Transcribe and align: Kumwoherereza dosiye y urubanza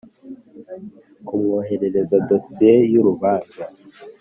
Kumwoherereza 1.27 2.15
dosiye 2.29 2.75
y 2.91 2.95
urubanza 3.01 3.63